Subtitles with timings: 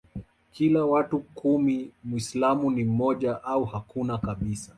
[0.51, 4.69] kila watu kumi Mwislamu ni mmoja au hakuna kabisa